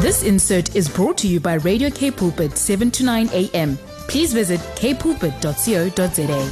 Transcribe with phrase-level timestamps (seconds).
[0.00, 3.76] This insert is brought to you by Radio K Pulpit 7 to 9 a.m.
[4.06, 6.50] Please visit kpulpit.co.za.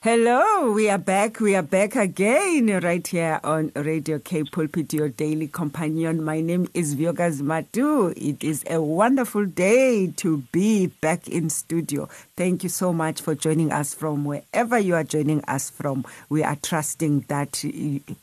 [0.00, 1.40] Hello, we are back.
[1.40, 6.24] We are back again right here on Radio K Pulpit, your daily companion.
[6.24, 8.14] My name is Vuyokazi Matu.
[8.16, 12.08] It is a wonderful day to be back in studio.
[12.34, 16.06] Thank you so much for joining us from wherever you are joining us from.
[16.30, 17.62] We are trusting that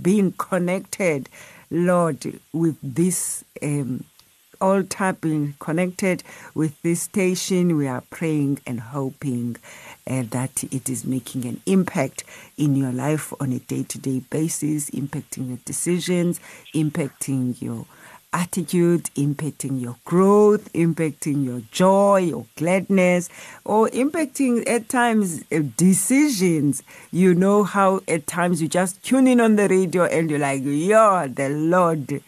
[0.02, 1.30] being connected,
[1.74, 4.04] Lord, with this um,
[4.60, 4.84] all
[5.22, 6.22] being connected
[6.54, 9.56] with this station, we are praying and hoping
[10.06, 12.26] uh, that it is making an impact
[12.58, 16.42] in your life on a day to day basis, impacting your decisions,
[16.76, 17.86] impacting your
[18.34, 23.30] attitude, impacting your growth, impacting your joy, your gladness,
[23.66, 26.84] or impacting at times uh, decisions.
[27.12, 30.62] You know how at times you just tune in on the radio and you're like,
[30.64, 32.22] yo, the Lord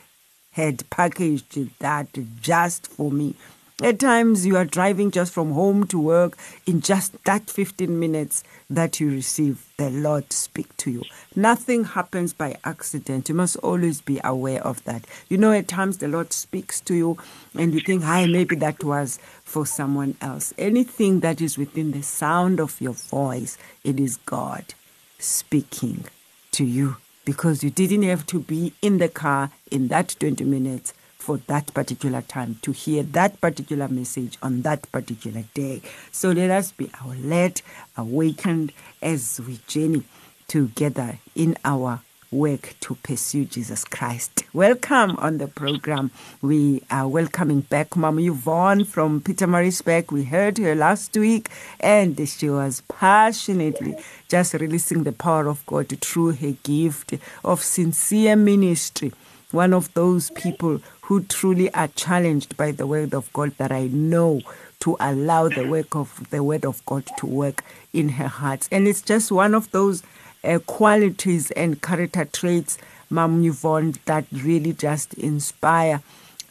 [0.52, 2.08] had packaged that
[2.42, 3.36] just for me.
[3.84, 6.38] At times, you are driving just from home to work.
[6.66, 11.04] In just that 15 minutes that you receive, the Lord speak to you.
[11.36, 13.28] Nothing happens by accident.
[13.28, 15.06] You must always be aware of that.
[15.28, 17.18] You know, at times the Lord speaks to you,
[17.56, 22.04] and you think, "Hi, maybe that was for someone else." Anything that is within the
[22.04, 24.76] sound of your voice, it is God
[25.20, 26.06] speaking
[26.54, 30.94] to you because you didn't have to be in the car in that 20 minutes
[31.24, 35.82] for that particular time to hear that particular message on that particular day.
[36.12, 37.62] So let us be alert,
[37.96, 40.04] awakened as we journey
[40.50, 44.44] together in our work to pursue Jesus Christ.
[44.52, 46.12] Welcome on the program.
[46.42, 50.12] We are welcoming back Mama Yvonne from Pietermaritzburg.
[50.12, 51.50] We heard her last week
[51.80, 53.96] and she was passionately
[54.28, 57.14] just releasing the power of God through her gift
[57.46, 59.14] of sincere ministry.
[59.52, 63.88] One of those people who truly are challenged by the word of God that I
[63.88, 64.42] know
[64.80, 68.70] to allow the work of the word of God to work in her heart.
[68.72, 70.02] And it's just one of those
[70.44, 72.78] uh, qualities and character traits,
[73.10, 76.02] Mam Yvonne, that really just inspire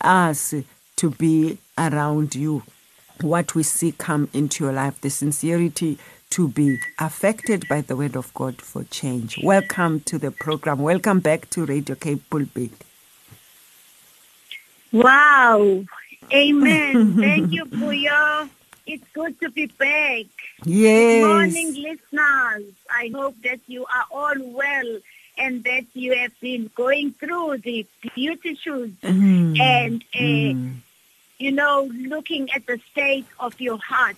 [0.02, 0.54] us
[0.96, 2.62] to be around you.
[3.22, 5.98] What we see come into your life, the sincerity
[6.30, 9.38] to be affected by the word of God for change.
[9.42, 10.80] Welcome to the program.
[10.80, 12.72] Welcome back to Radio K Pulpit.
[14.92, 15.84] Wow.
[16.32, 17.14] Amen.
[17.20, 18.48] Thank you for your
[18.86, 20.26] it's good to be back.
[20.64, 21.22] Yes.
[21.22, 22.74] Good morning, listeners.
[22.90, 24.98] I hope that you are all well
[25.38, 29.58] and that you have been going through the beatitudes Mm.
[29.60, 30.74] and, uh, Mm.
[31.38, 34.16] you know, looking at the state of your heart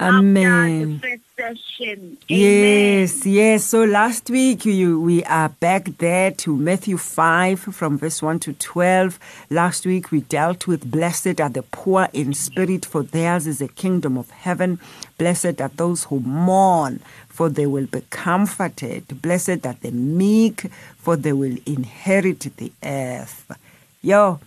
[0.00, 1.00] Amen.
[1.00, 2.18] after the first session.
[2.28, 3.64] Yes, yes.
[3.64, 8.52] So last week you, we are back there to Matthew 5 from verse 1 to
[8.52, 9.18] 12.
[9.50, 13.68] Last week we dealt with blessed are the poor in spirit for theirs is the
[13.68, 14.78] kingdom of heaven.
[15.16, 19.20] Blessed are those who mourn for they will be comforted.
[19.22, 23.50] Blessed are the meek for they will inherit the earth.
[24.02, 24.38] Yo,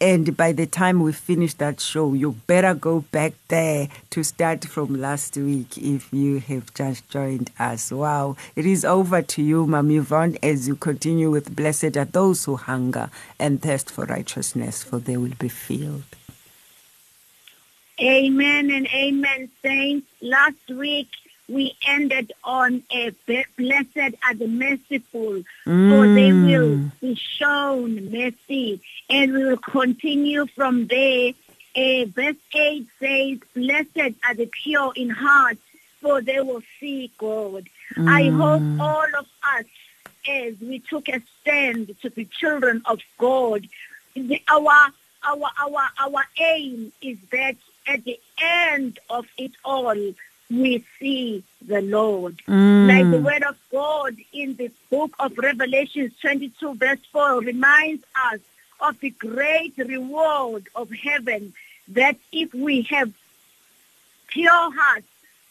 [0.00, 4.64] and by the time we finish that show, you better go back there to start
[4.64, 7.92] from last week if you have just joined us.
[7.92, 8.36] Wow.
[8.56, 12.56] It is over to you, Mam Yvonne, as you continue with Blessed are those who
[12.56, 16.04] hunger and thirst for righteousness, for they will be filled.
[18.00, 20.06] Amen and amen, saints.
[20.22, 21.08] Last week
[21.50, 23.10] we ended on a
[23.56, 25.42] blessed are the merciful,
[25.88, 28.80] for they will be shown mercy.
[29.08, 31.32] And we will continue from there.
[31.76, 35.58] Uh, verse 8 says, Blessed are the pure in heart,
[36.00, 37.68] for they will see God.
[38.06, 39.64] I hope all of us,
[40.28, 43.68] as we took a stand to be children of God,
[44.14, 44.92] the, our
[45.24, 47.56] our our our aim is that
[47.86, 49.96] at the end of it all
[50.50, 52.38] we see the Lord.
[52.48, 52.88] Mm.
[52.88, 58.40] Like the word of God in the book of Revelation 22 verse 4 reminds us
[58.80, 61.52] of the great reward of heaven
[61.88, 63.12] that if we have
[64.28, 65.06] pure hearts,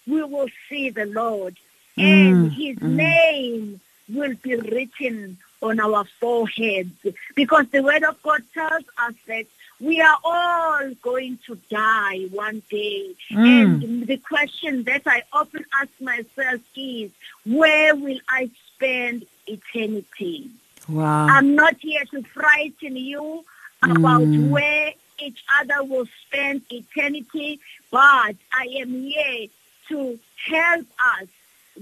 [0.08, 1.56] we will see the Lord.
[1.98, 2.04] Mm.
[2.04, 2.96] And his mm.
[2.96, 6.92] name will be written on our foreheads.
[7.36, 9.46] Because the word of God tells us that
[9.80, 13.16] we are all going to die one day.
[13.32, 13.84] Mm.
[13.84, 17.12] And the question that I often ask myself is,
[17.46, 20.50] where will I spend eternity?
[20.88, 21.28] Wow.
[21.28, 23.46] I'm not here to frighten you
[23.84, 24.50] about mm.
[24.50, 27.60] where each other will spend eternity,
[27.92, 29.48] but I am here
[29.90, 30.86] to help
[31.18, 31.28] us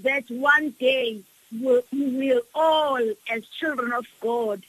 [0.03, 1.21] that one day
[1.51, 4.61] we will all, as children of God,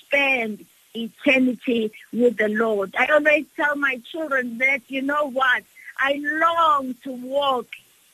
[0.00, 0.64] spend
[0.94, 2.94] eternity with the Lord.
[2.98, 5.62] I always tell my children that, you know what?
[5.98, 7.66] I long to walk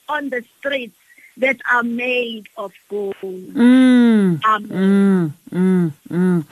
[0.09, 0.97] on the streets
[1.37, 3.15] that are made of gold.
[3.21, 4.69] Mm, Amen.
[4.69, 6.45] mm, mm, mm.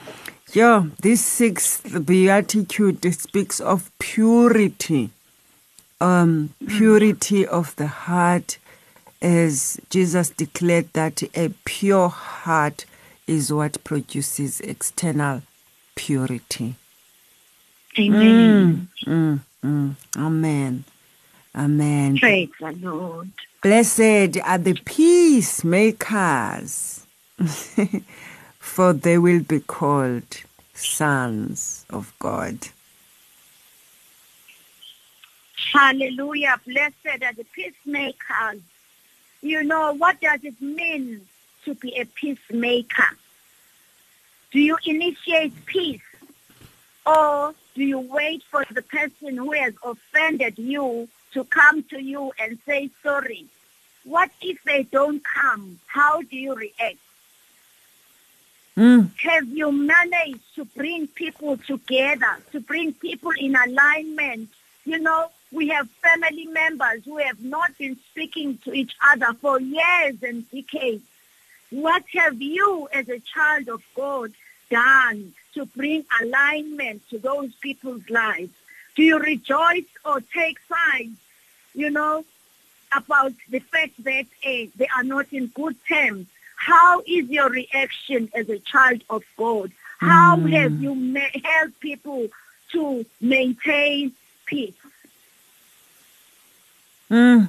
[0.52, 5.10] Yeah, this sixth beatitude speaks of purity,
[6.00, 8.58] um, purity of the heart,
[9.22, 12.84] as Jesus declared that a pure heart
[13.26, 15.42] is what produces external
[16.00, 16.74] purity.
[17.98, 18.88] Amen.
[19.04, 19.94] Mm, mm.
[20.16, 20.84] Amen.
[21.54, 22.18] Amen.
[22.18, 23.30] Praise the Lord.
[23.62, 25.76] Blessed are the peacemakers,
[28.58, 30.24] for they will be called
[30.72, 32.68] sons of God.
[35.74, 36.58] Hallelujah.
[36.66, 38.62] Blessed are the peacemakers.
[39.42, 41.20] You know, what does it mean
[41.66, 43.10] to be a peacemaker?
[44.52, 46.00] Do you initiate peace
[47.06, 52.32] or do you wait for the person who has offended you to come to you
[52.38, 53.46] and say sorry?
[54.04, 55.78] What if they don't come?
[55.86, 56.98] How do you react?
[58.76, 64.48] Mm, Have you managed to bring people together, to bring people in alignment?
[64.84, 69.60] You know, we have family members who have not been speaking to each other for
[69.60, 71.04] years and decades.
[71.70, 74.32] What have you as a child of God
[74.70, 78.52] done to bring alignment to those people's lives?
[78.96, 81.16] Do you rejoice or take sides,
[81.74, 82.24] you know,
[82.96, 86.26] about the fact that eh, they are not in good terms?
[86.56, 89.70] How is your reaction as a child of God?
[89.98, 90.50] How Mm.
[90.52, 92.28] have you ma- helped people
[92.72, 94.12] to maintain
[94.46, 94.74] peace?
[97.10, 97.48] mm.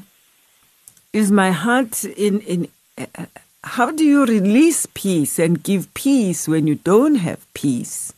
[1.13, 2.67] Is my heart in in?
[2.97, 3.25] Uh,
[3.63, 8.13] how do you release peace and give peace when you don't have peace?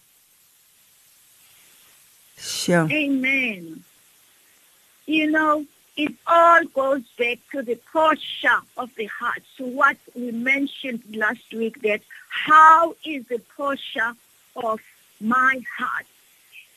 [2.37, 2.89] Sure.
[2.91, 3.83] Amen.
[5.05, 10.31] You know, it all goes back to the posture of the heart, to what we
[10.31, 14.13] mentioned last week, that how is the posture
[14.55, 14.81] of
[15.21, 16.05] my heart?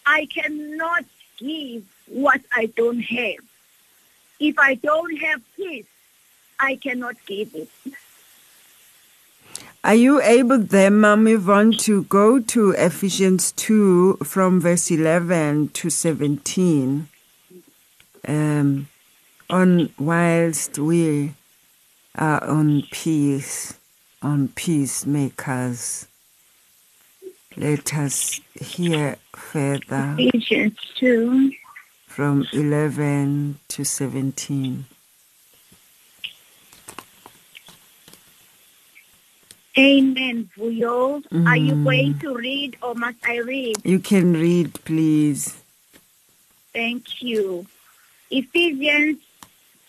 [0.04, 1.04] I cannot
[1.38, 3.44] give what I don't have.
[4.38, 5.86] If I don't have peace,
[6.60, 7.70] I cannot give it.
[9.86, 15.90] Are you able then, Mom Yvonne, to go to Ephesians 2 from verse 11 to
[15.90, 17.08] 17?
[18.26, 18.88] Um,
[19.48, 21.34] on whilst we
[22.16, 23.74] are on peace,
[24.20, 26.08] on peacemakers.
[27.56, 31.52] Let us hear further Ephesians 2.
[32.08, 34.86] from 11 to 17.
[39.78, 41.22] Amen, Vuyo.
[41.46, 41.84] Are you Mm.
[41.84, 43.76] going to read or must I read?
[43.84, 45.56] You can read, please.
[46.72, 47.66] Thank you.
[48.30, 49.18] Ephesians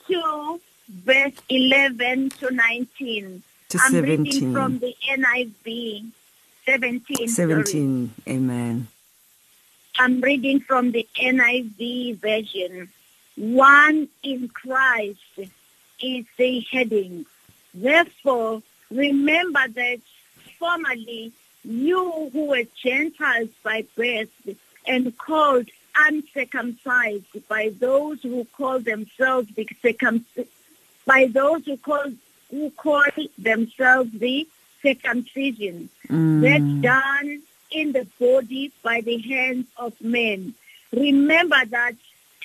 [0.08, 3.44] 2, verse 11 to 19.
[3.70, 4.26] To I'm 17.
[4.26, 6.12] reading from the NIV.
[6.66, 7.28] 17.
[7.30, 7.64] sorry.
[7.64, 8.14] 17.
[8.28, 8.88] Amen.
[10.00, 12.90] I'm reading from the NIV version.
[13.36, 15.20] One in Christ
[16.02, 17.26] is the heading.
[17.74, 18.62] Therefore,
[18.92, 20.00] remember that
[20.60, 21.32] formerly
[21.64, 24.30] you who were Gentiles by birth
[24.86, 30.50] and called uncircumcised by those who call themselves the circumcised,
[31.06, 32.12] by those who call
[32.52, 33.04] who call
[33.38, 34.48] themselves the
[34.82, 36.42] circumcision Mm.
[36.42, 40.54] that's done in the body by the hands of men.
[40.94, 41.96] Remember that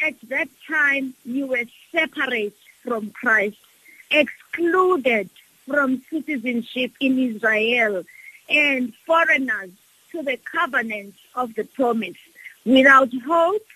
[0.05, 3.59] at that time you were separate from Christ,
[4.11, 5.31] excluded
[5.66, 8.04] from citizenship in Israel,
[8.49, 9.71] and foreigners
[10.11, 12.16] to the covenant of the promise,
[12.64, 13.66] without hope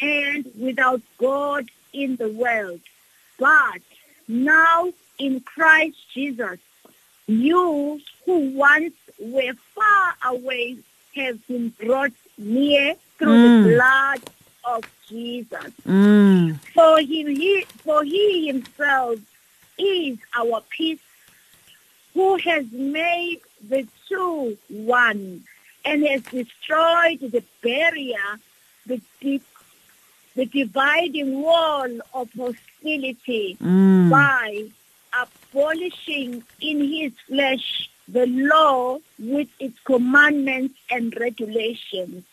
[0.00, 2.80] and without God in the world.
[3.38, 3.80] But
[4.28, 6.58] now in Christ Jesus,
[7.26, 10.78] you who once were far away
[11.16, 13.62] have been brought near through Mm.
[13.64, 14.20] the blood
[14.64, 15.72] of Jesus.
[15.86, 16.58] Mm.
[16.74, 19.18] For him, he, for he himself
[19.78, 21.00] is our peace,
[22.14, 25.44] who has made the two one,
[25.84, 28.28] and has destroyed the barrier,
[28.86, 29.40] the, di-
[30.34, 34.10] the dividing wall of hostility Mm.
[34.10, 34.64] by
[35.22, 42.24] abolishing in his flesh the law with its commandments and regulations.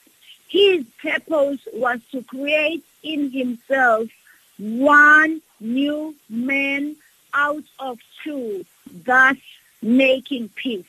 [0.48, 4.10] His purpose was to create in himself
[4.58, 6.96] one new man
[7.34, 8.66] out of two,
[9.06, 9.38] thus
[9.82, 10.86] making peace,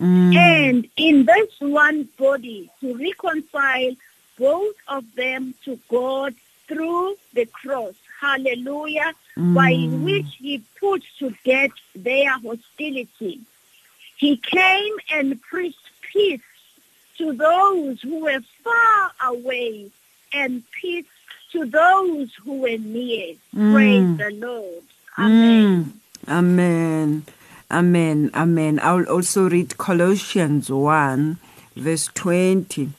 [0.00, 0.36] mm.
[0.36, 3.94] And in this one body, to reconcile
[4.38, 6.34] both of them to God
[6.66, 7.94] through the cross.
[8.20, 9.12] Hallelujah.
[9.36, 9.54] Mm.
[9.54, 13.40] By which he put to death their hostility.
[14.16, 16.40] He came and preached peace
[17.18, 19.90] to those who were far away
[20.32, 21.06] and peace
[21.52, 23.34] to those who were near.
[23.54, 23.72] Mm.
[23.72, 24.82] Praise the Lord.
[25.18, 26.00] Amen.
[26.28, 27.24] Amen.
[27.70, 28.30] Amen.
[28.34, 28.78] Amen.
[28.80, 31.38] I will also read Colossians 1,
[31.76, 32.90] verse 20.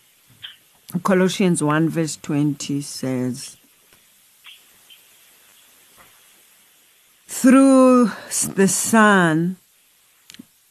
[1.04, 3.58] Colossians 1, verse 20 says,
[7.28, 8.12] Through
[8.56, 9.58] the Son,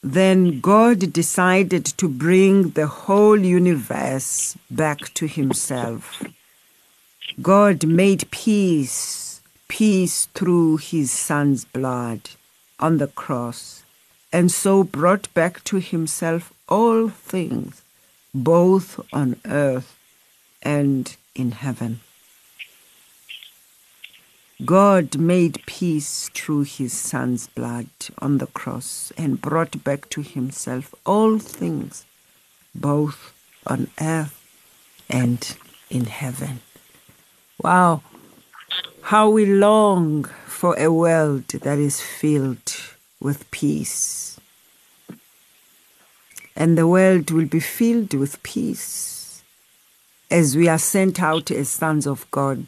[0.03, 6.23] then God decided to bring the whole universe back to Himself.
[7.41, 12.21] God made peace, peace through His Son's blood
[12.79, 13.84] on the cross,
[14.35, 17.83] and so brought back to Himself all things,
[18.35, 19.97] both on earth
[20.61, 22.01] and in heaven.
[24.65, 27.89] God made peace through his son's blood
[28.19, 32.05] on the cross and brought back to himself all things,
[32.75, 33.35] both
[33.67, 34.41] on earth
[35.11, 35.57] and
[35.91, 36.61] in heaven.
[37.63, 38.03] Wow,
[39.03, 42.94] how we long for a world that is filled
[43.25, 44.39] with peace.
[46.55, 49.43] And the world will be filled with peace
[50.31, 52.67] as we are sent out as sons of God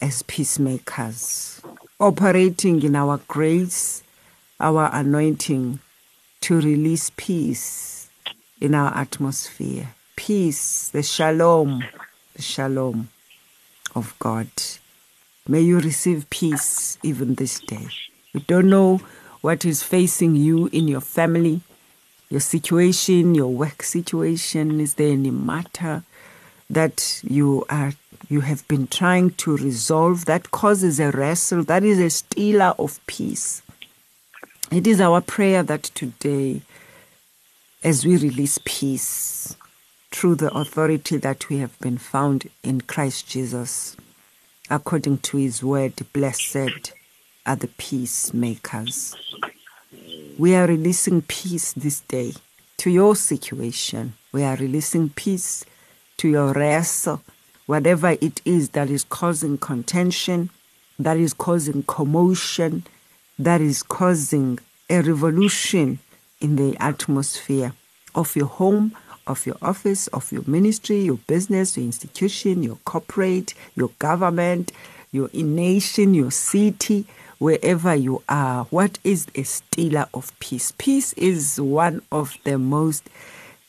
[0.00, 1.60] as peacemakers,
[2.00, 4.02] operating in our grace,
[4.58, 5.78] our anointing
[6.40, 8.08] to release peace
[8.60, 9.94] in our atmosphere.
[10.16, 11.84] Peace, the shalom,
[12.34, 13.10] the shalom
[13.94, 14.48] of God.
[15.46, 17.88] May you receive peace even this day.
[18.32, 19.00] We don't know
[19.42, 21.60] what is facing you in your family,
[22.30, 24.80] your situation, your work situation.
[24.80, 26.04] Is there any matter
[26.70, 27.92] that you are
[28.28, 33.04] you have been trying to resolve that causes a wrestle, that is a stealer of
[33.06, 33.60] peace.
[34.70, 36.62] It is our prayer that today,
[37.84, 39.54] as we release peace
[40.10, 43.96] through the authority that we have been found in Christ Jesus,
[44.70, 46.94] according to his word, blessed
[47.44, 49.16] are the peacemakers.
[50.38, 52.34] We are releasing peace this day
[52.78, 54.14] to your situation.
[54.32, 55.64] We are releasing peace
[56.18, 57.22] to your wrestle,
[57.66, 60.50] whatever it is that is causing contention,
[60.98, 62.84] that is causing commotion,
[63.38, 64.58] that is causing
[64.88, 65.98] a revolution
[66.40, 67.72] in the atmosphere
[68.14, 68.96] of your home,
[69.26, 74.72] of your office, of your ministry, your business, your institution, your corporate, your government,
[75.12, 77.06] your nation, your city,
[77.42, 78.64] wherever you are.
[78.70, 80.72] What is a stealer of peace?
[80.78, 83.10] Peace is one of the most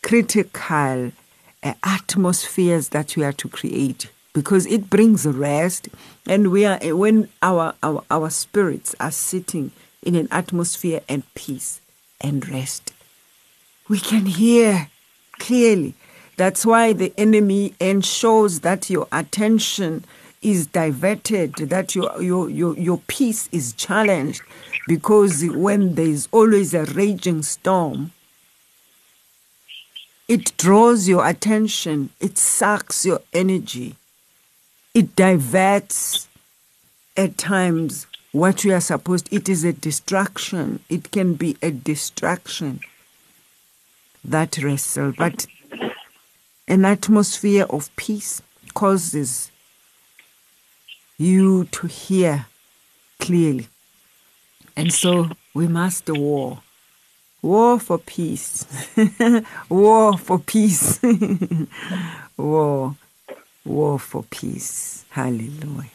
[0.04, 1.12] critical
[1.64, 5.90] uh, atmospheres that we are to create because it brings rest
[6.28, 11.80] and we are when our, our our spirits are sitting in an atmosphere and peace
[12.20, 12.94] and rest
[13.88, 14.90] we can hear
[15.40, 15.94] clearly
[16.36, 20.04] that's why the enemy ensures that your attention
[20.44, 24.42] is diverted that your your your, your peace is challenged.
[24.88, 28.12] Because when there is always a raging storm
[30.28, 33.96] it draws your attention, it sucks your energy,
[34.94, 36.28] it diverts
[37.18, 42.80] at times what you are supposed it is a distraction it can be a distraction
[44.26, 45.14] that wrestle.
[45.16, 45.46] But
[46.68, 48.42] an atmosphere of peace
[48.74, 49.52] causes
[51.24, 52.46] you to hear
[53.20, 53.68] clearly
[54.76, 56.64] and so we must war
[57.44, 58.66] War for peace.
[59.70, 61.02] war for peace.
[62.38, 62.96] war.
[63.66, 65.04] War for peace.
[65.10, 65.92] Hallelujah.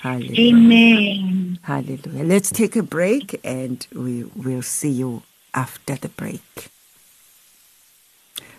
[0.00, 0.54] Hallelujah.
[0.54, 1.58] Amen.
[1.62, 2.24] Hallelujah.
[2.24, 6.68] Let's take a break and we will see you after the break.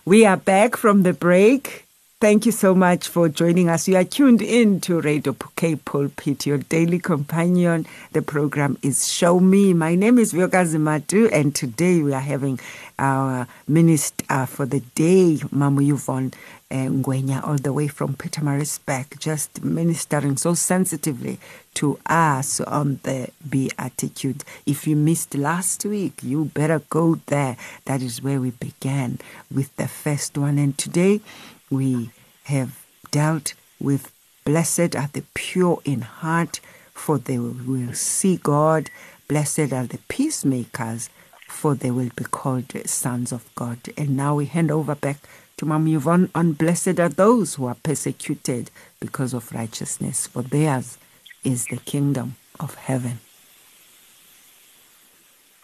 [0.06, 1.85] We are back from the break.
[2.26, 3.88] Thank you so much for joining us.
[3.88, 7.86] You are tuned in to Radio K Pulpit, your daily companion.
[8.14, 9.76] The program is Show Me.
[9.76, 12.60] My name is Vuyokazi Matu, and today we are having
[12.98, 16.34] our minister for the day, Mamu Yvonne
[16.72, 21.38] uh, Ngwenya, all the way from Pietermaritzburg, just ministering so sensitively
[21.76, 24.44] to us on the Beatitude.
[24.66, 27.56] If you missed last week, you better go there.
[27.86, 29.20] That is where we began
[29.54, 30.58] with the first one.
[30.58, 31.22] And today,
[31.70, 32.12] we
[32.46, 34.12] have dealt with
[34.44, 36.60] blessed are the pure in heart
[36.94, 38.90] for they will see God
[39.28, 41.10] Blessed are the peacemakers,
[41.48, 43.80] for they will be called sons of God.
[43.98, 45.18] And now we hand over back
[45.58, 51.00] to Mom Yvonne on Blessed are those who are persecuted because of righteousness, for theirs
[51.44, 53.20] is the kingdom of heaven.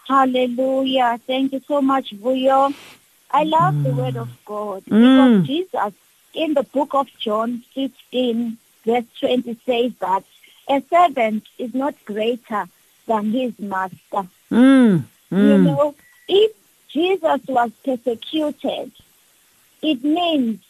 [0.08, 1.20] Hallelujah.
[1.24, 2.74] Thank you so much, Vuyo.
[3.30, 3.82] I love Mm.
[3.84, 5.92] the word of God because Jesus
[6.34, 10.24] in the book of John 15, verse 20 says that
[10.68, 12.68] a servant is not greater
[13.06, 14.28] than his master.
[14.50, 15.94] Mm, You mm, know,
[16.28, 16.52] if
[16.88, 18.92] Jesus was persecuted,
[19.82, 20.60] it means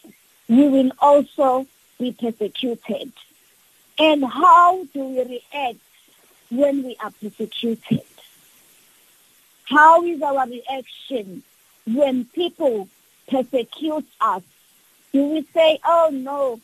[0.49, 1.66] we will also
[1.99, 3.12] be persecuted.
[3.99, 5.78] And how do we react
[6.50, 8.02] when we are persecuted?
[9.64, 11.42] How is our reaction
[11.87, 12.88] when people
[13.28, 14.42] persecute us?
[15.12, 16.61] Do we say, oh no,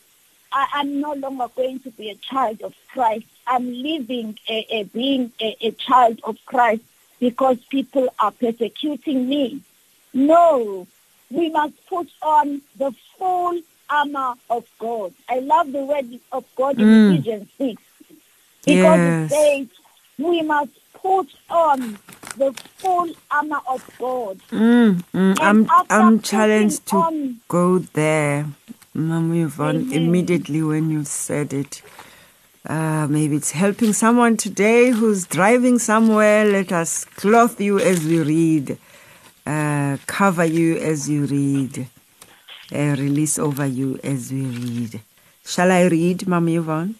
[0.51, 3.25] I, I'm no longer going to be a child of Christ.
[3.45, 6.81] I'm living a, a being a, a child of Christ
[7.19, 9.61] because people are persecuting me.
[10.13, 10.87] No,
[11.29, 15.13] we must put on the full armor of God.
[15.27, 17.03] I love the word of God in Mm.
[17.09, 17.81] Ephesians 6
[18.65, 19.15] because Yes.
[19.15, 19.67] it says
[20.17, 21.97] we must put on
[22.37, 24.39] the full armor of God.
[24.51, 25.37] mm, mm.
[25.39, 28.45] I'm, I'm challenged to on- go there.
[28.93, 31.81] Mom Yvonne, immediately when you said it.
[32.67, 36.43] Uh, maybe it's helping someone today who's driving somewhere.
[36.45, 38.77] Let us clothe you as we read,
[39.45, 41.87] uh, cover you as you read,
[42.73, 45.01] uh, release over you as we read.
[45.45, 46.95] Shall I read, Mom Yvonne?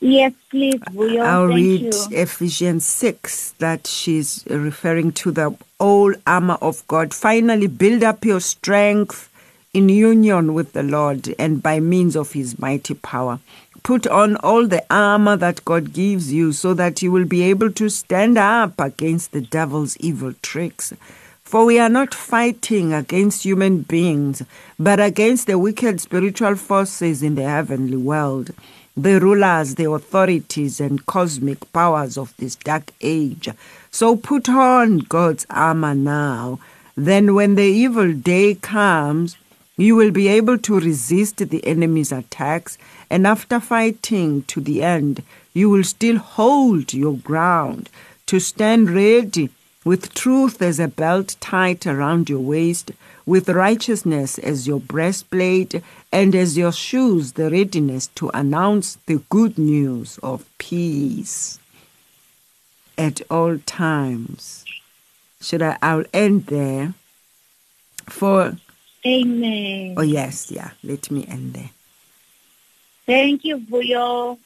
[0.00, 0.80] Yes, please.
[0.86, 2.08] I'll Thank read you.
[2.10, 7.14] Ephesians 6 that she's referring to the whole armor of God.
[7.14, 9.30] Finally, build up your strength
[9.72, 13.40] in union with the Lord and by means of his mighty power.
[13.82, 17.70] Put on all the armor that God gives you so that you will be able
[17.72, 20.92] to stand up against the devil's evil tricks.
[21.42, 24.42] For we are not fighting against human beings,
[24.78, 28.52] but against the wicked spiritual forces in the heavenly world
[28.96, 33.48] the rulers, the authorities, and cosmic powers of this dark age.
[33.90, 36.60] So put on God's armor now.
[36.96, 39.36] Then, when the evil day comes,
[39.76, 42.78] you will be able to resist the enemy's attacks,
[43.10, 47.90] and after fighting to the end, you will still hold your ground
[48.26, 49.50] to stand ready
[49.84, 52.92] with truth as a belt tight around your waist,
[53.26, 55.82] with righteousness as your breastplate,
[56.12, 61.58] and as your shoes the readiness to announce the good news of peace
[62.98, 64.64] at all times.
[65.40, 65.78] Should I?
[65.82, 66.94] I'll end there.
[68.06, 68.56] For
[69.06, 69.94] Amen.
[69.96, 70.70] oh yes, yeah.
[70.82, 71.70] Let me end there.
[73.06, 74.38] Thank you, Vuyo.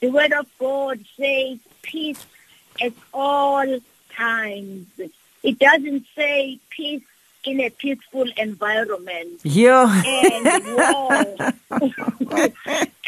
[0.00, 2.24] The word of God says peace
[2.80, 3.78] at all
[4.10, 4.86] times.
[5.42, 7.02] It doesn't say peace
[7.44, 9.40] in a peaceful environment.
[9.42, 10.02] Yeah.
[10.04, 11.36] and war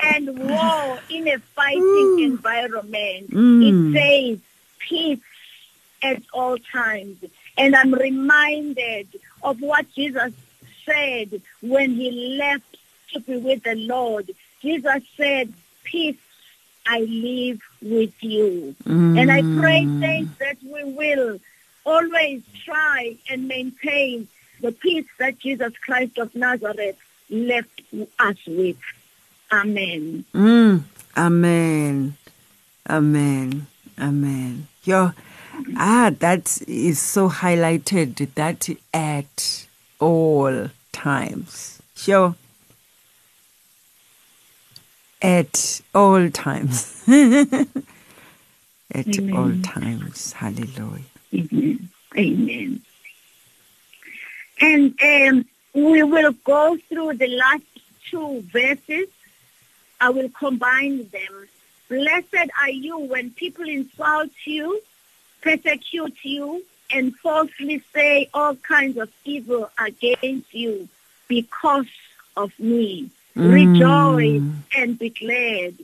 [0.03, 3.31] and war in a fighting environment.
[3.31, 3.63] Mm.
[3.63, 4.41] It says
[4.79, 5.21] peace
[6.03, 7.25] at all times.
[7.57, 9.09] And I'm reminded
[9.43, 10.33] of what Jesus
[10.85, 12.77] said when he left
[13.13, 14.31] to be with the Lord.
[14.61, 15.53] Jesus said,
[15.85, 16.17] Peace
[16.87, 18.75] I live with you.
[18.85, 21.39] And I pray, saints, that we will
[21.85, 24.29] always try and maintain
[24.61, 26.97] the peace that Jesus Christ of Nazareth
[27.31, 27.83] left
[28.19, 28.77] us with.
[29.53, 30.25] Amen.
[30.35, 30.83] Mm.
[31.17, 32.17] Amen.
[32.89, 33.67] Amen.
[33.99, 34.69] Amen.
[34.83, 35.13] Yo,
[35.77, 39.67] ah, that is so highlighted that at
[40.01, 41.81] all times.
[41.97, 42.35] Sure.
[45.23, 47.03] At all times.
[47.09, 47.69] at
[49.33, 50.33] all times.
[50.33, 51.05] Hallelujah.
[51.35, 51.89] Amen.
[52.17, 52.83] Amen.
[54.61, 55.45] And um,
[55.75, 57.65] we will go through the last
[58.09, 59.09] two verses.
[60.01, 61.49] I will combine them.
[61.89, 64.81] Blessed are you when people insult you,
[65.43, 70.89] persecute you, and falsely say all kinds of evil against you
[71.29, 71.87] because
[72.37, 73.11] of me.
[73.35, 74.43] Rejoice
[74.77, 75.75] and be glad,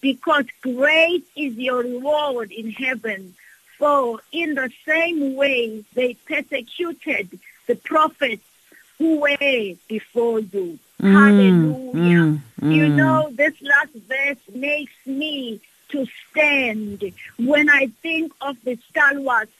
[0.00, 3.34] because great is your reward in heaven.
[3.80, 8.44] For in the same way they persecuted the prophets
[8.98, 10.78] who were before you.
[11.02, 12.24] Mm, Hallelujah.
[12.26, 12.74] Mm, mm.
[12.76, 17.02] You know, this last verse makes me to stand
[17.38, 19.50] when I think of the stalwarts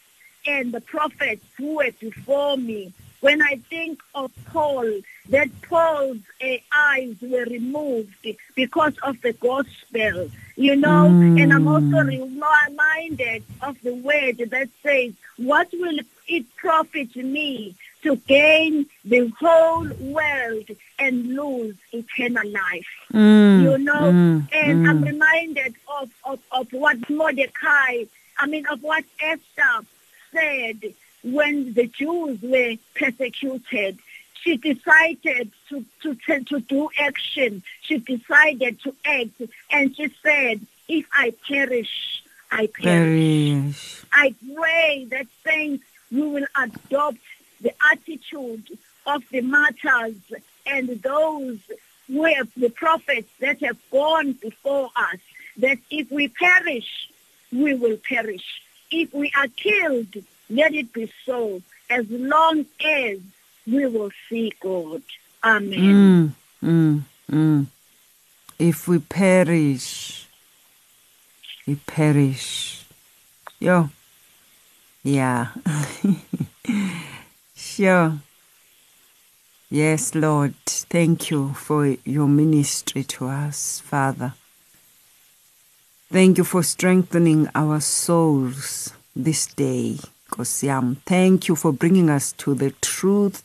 [0.46, 2.92] and the prophets who were before me.
[3.20, 4.87] when I think of Paul,
[5.31, 8.14] that Paul's uh, eyes were removed
[8.57, 15.12] because of the gospel, you know, and I'm also reminded of the word that says,
[15.37, 22.87] what will it profit me to gain the whole world and lose eternal life?
[23.12, 25.07] Mm, you know, mm, and I'm mm.
[25.07, 28.05] reminded of, of, of what Mordecai,
[28.37, 29.87] I mean, of what Esther
[30.33, 33.99] said when the Jews were persecuted.
[34.42, 37.62] She decided to, to, to, do action.
[37.83, 39.42] She decided to act.
[39.70, 43.50] And she said, if I perish, I perish.
[43.53, 44.05] Perish.
[44.12, 47.18] I pray that saints we will adopt
[47.61, 48.66] the attitude
[49.07, 50.16] of the martyrs
[50.66, 51.59] and those
[52.07, 55.18] who have the prophets that have gone before us.
[55.59, 57.11] That if we perish,
[57.53, 58.62] we will perish.
[58.90, 60.14] If we are killed,
[60.48, 61.62] let it be so.
[61.88, 63.18] As long as
[63.70, 65.02] we will see God.
[65.44, 66.35] Amen.
[66.62, 67.66] Mm, mm, mm.
[68.59, 70.26] If we perish,
[71.66, 72.85] we perish.
[73.59, 73.90] Yo.
[75.02, 75.48] Yeah.
[77.54, 78.18] sure.
[79.70, 80.54] Yes, Lord.
[80.66, 84.35] Thank you for your ministry to us, Father.
[86.11, 89.98] Thank you for strengthening our souls this day,
[90.40, 90.96] Kosiam.
[91.05, 93.44] Thank you for bringing us to the truth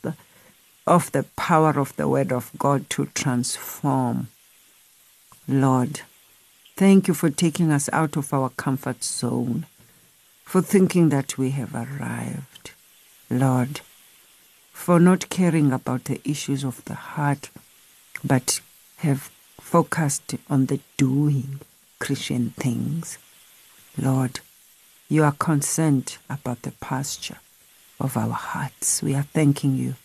[0.88, 4.30] of the power of the Word of God to transform.
[5.46, 6.02] Lord,
[6.78, 9.66] thank you for taking us out of our comfort zone,
[10.46, 12.72] for thinking that we have arrived.
[13.30, 13.82] Lord,
[14.72, 17.50] for not caring about the issues of the heart,
[18.24, 18.62] but
[18.98, 19.30] have
[19.60, 21.60] focused on the doing
[22.00, 23.18] Christian things.
[23.98, 24.40] Lord,
[25.10, 27.38] you are concerned about the pasture
[28.00, 29.04] of our hearts.
[29.04, 29.96] We are thanking you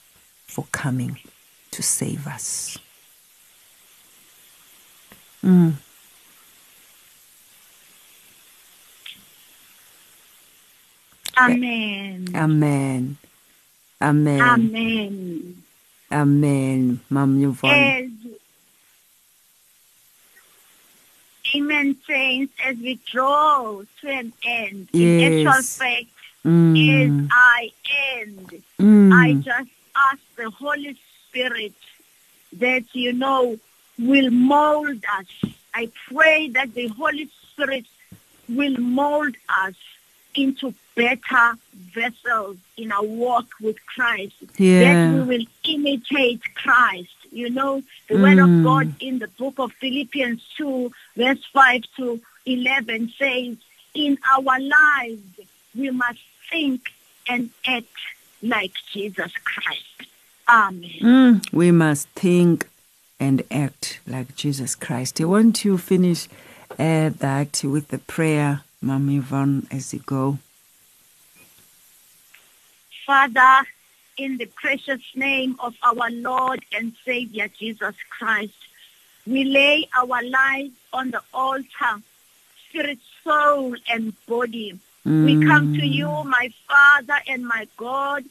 [0.47, 1.19] for coming
[1.73, 2.79] to save us.
[5.45, 5.75] Mm.
[11.39, 12.27] Amen.
[12.35, 13.17] Amen.
[14.03, 14.41] Amen.
[14.43, 15.63] Amen.
[16.13, 17.01] Amen.
[17.11, 18.20] Mom Yvonne.
[21.55, 25.77] Amen, saints, as we draw to an end, in actual Yes.
[25.79, 26.07] fact,
[26.45, 26.89] Mm.
[26.91, 27.71] as I
[28.17, 29.13] end, Mm.
[29.13, 30.97] I just ask the Holy
[31.29, 31.73] Spirit
[32.55, 33.59] that, you know,
[33.99, 35.27] will mold us.
[35.75, 37.87] I pray that the Holy Spirit
[38.49, 39.75] will mold us
[40.35, 44.35] into better vessels in our walk with Christ.
[44.81, 47.20] That we will imitate Christ.
[47.33, 48.63] You know, the word of Mm.
[48.63, 53.57] God in the book of Philippians 2, verse 5 to 11 says,
[53.95, 55.23] in our lives,
[55.75, 56.93] we must think
[57.29, 57.87] and act
[58.43, 60.11] like Jesus Christ.
[60.49, 60.91] Amen.
[61.01, 62.69] Mm, we must think
[63.21, 65.21] and act like Jesus Christ.
[65.21, 66.27] I want to finish
[66.79, 70.39] uh, that with the prayer, Mom Yvonne, as you go.
[73.07, 73.67] Father,
[74.21, 78.53] in the precious name of our Lord and Savior Jesus Christ,
[79.27, 81.95] we lay our lives on the altar,
[82.69, 84.79] spirit, soul, and body.
[85.25, 88.25] We come to you, my Father and my God,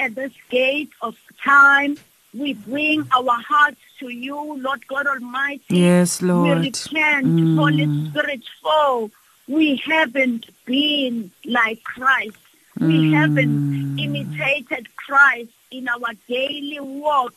[0.00, 1.96] at this gate of time.
[2.34, 5.62] We bring our hearts to you, Lord God Almighty.
[5.68, 6.58] Yes, Lord.
[6.58, 7.54] We repent, Mm.
[7.54, 9.10] Holy Spirit, for
[9.48, 12.36] we haven't been like Christ.
[12.80, 14.00] We haven't mm.
[14.00, 17.34] imitated Christ in our daily walk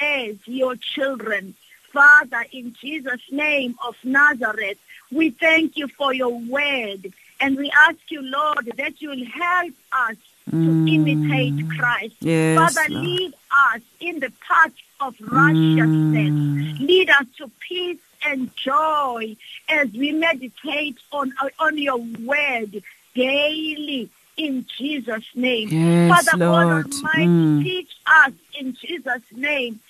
[0.00, 1.54] as your children.
[1.92, 4.78] Father, in Jesus' name of Nazareth,
[5.10, 7.12] we thank you for your word.
[7.40, 10.16] And we ask you, Lord, that you will help us
[10.50, 10.90] to mm.
[10.90, 12.16] imitate Christ.
[12.20, 13.04] Yes, Father, Lord.
[13.04, 13.34] lead
[13.68, 16.30] us in the path of righteousness.
[16.30, 16.80] Mm.
[16.80, 19.36] Lead us to peace and joy
[19.68, 22.82] as we meditate on, on your word
[23.14, 25.68] daily in Jesus' name.
[25.70, 26.68] Yes, Father Lord.
[26.68, 27.62] God Almighty, Mm.
[27.62, 29.80] teach us in Jesus' name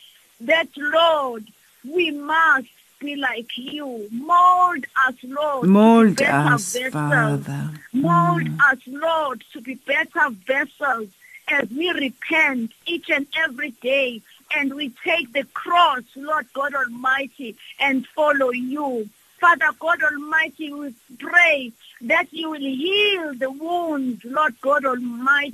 [0.40, 1.44] that, Lord,
[1.84, 2.66] we must
[2.98, 4.08] be like you.
[4.10, 5.62] Mold us, Lord.
[5.62, 6.92] to be Mold better us, vessels.
[6.92, 7.70] Father.
[7.92, 11.08] Mold us, Lord, to be better vessels
[11.48, 14.20] as we repent each and every day
[14.56, 19.08] and we take the cross, Lord God Almighty, and follow you.
[19.40, 21.72] Father God Almighty, we pray
[22.02, 25.52] that you will heal the wounds, Lord God Almighty,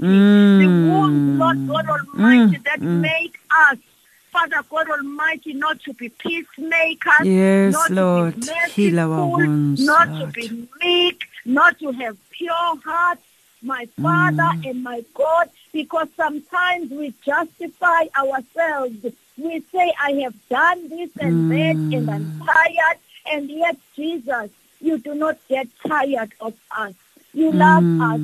[0.58, 2.64] the wounds, Lord God Almighty, Mm.
[2.64, 3.00] that Mm.
[3.00, 3.78] make us,
[4.32, 8.34] Father God Almighty, not to be peacemakers, Yes, not Lord.
[8.34, 10.34] to be Heal our merciful, wounds, not Lord.
[10.34, 13.22] to be meek, not to have pure hearts,
[13.62, 14.70] my Father Mm.
[14.70, 18.96] and my God, because sometimes we justify ourselves.
[19.36, 22.98] We say, I have done this and that and I'm tired.
[23.30, 26.94] And yet, Jesus, you do not get tired of us.
[27.32, 28.20] You love us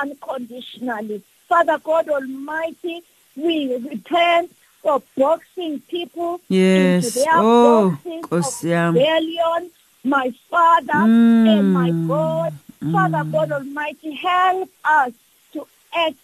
[0.00, 1.22] unconditionally.
[1.48, 3.02] Father God Almighty,
[3.36, 7.04] we repent for boxing people Yes.
[7.04, 9.70] into their Oh, boxes of rebellion,
[10.04, 11.46] my Father Mm.
[11.46, 12.52] and my God.
[12.92, 15.12] Father God Almighty, help us
[15.52, 16.16] to act